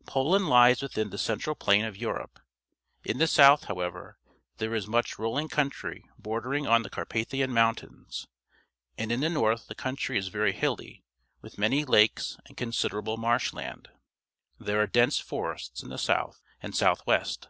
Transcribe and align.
—Poland 0.06 0.48
lies 0.48 0.80
within 0.80 1.10
the 1.10 1.18
central 1.18 1.54
plain 1.54 1.84
of 1.84 1.94
Europe. 1.94 2.40
In 3.04 3.18
the 3.18 3.26
south, 3.26 3.64
however, 3.64 4.16
there 4.56 4.74
is 4.74 4.86
much 4.86 5.18
rolling 5.18 5.46
country 5.50 6.02
bordering 6.18 6.66
on 6.66 6.80
the 6.80 6.88
Carpathian 6.88 7.52
Mountains, 7.52 8.26
and 8.96 9.12
in 9.12 9.20
the 9.20 9.28
north 9.28 9.66
the 9.66 9.74
country 9.74 10.16
is 10.16 10.28
very 10.28 10.54
hilly, 10.54 11.04
nith 11.42 11.58
many 11.58 11.84
lakes 11.84 12.38
and 12.46 12.56
considerable 12.56 13.18
marsh 13.18 13.52
land. 13.52 13.90
There 14.58 14.80
are 14.80 14.86
dense 14.86 15.18
forests 15.18 15.82
in 15.82 15.90
the 15.90 15.98
south 15.98 16.40
and 16.62 16.74
south 16.74 17.06
west. 17.06 17.48